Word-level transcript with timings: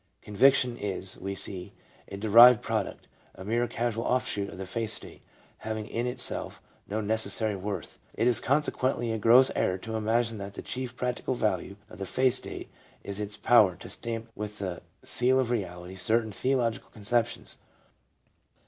"Conviction" 0.23 0.77
is, 0.79 1.15
we 1.19 1.35
see, 1.35 1.73
a 2.07 2.17
derived 2.17 2.63
product, 2.63 3.05
a 3.35 3.45
mere 3.45 3.67
casual 3.67 4.03
off 4.03 4.27
shoot 4.27 4.49
of 4.49 4.57
the 4.57 4.65
faith 4.65 4.89
state, 4.89 5.21
having 5.59 5.85
in 5.85 6.07
itself 6.07 6.59
no 6.87 7.01
necessary 7.01 7.55
worth. 7.55 7.99
It 8.15 8.25
is 8.27 8.39
consequently 8.39 9.11
a 9.11 9.19
gross 9.19 9.51
error 9.55 9.77
to 9.77 9.95
imagine 9.95 10.39
that 10.39 10.55
the 10.55 10.63
chief 10.63 10.95
practical 10.95 11.35
value 11.35 11.75
of 11.87 11.99
the 11.99 12.07
faith 12.07 12.33
state 12.33 12.71
is 13.03 13.19
its 13.19 13.37
power 13.37 13.75
to 13.75 13.89
stamp 13.91 14.31
with 14.33 14.57
the 14.57 14.81
seal 15.03 15.37
of 15.39 15.51
reality 15.51 15.93
certain 15.97 16.31
theological 16.31 16.89
concep 16.99 17.27
tions. 17.27 17.57